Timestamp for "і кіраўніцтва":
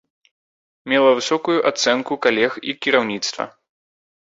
2.73-3.49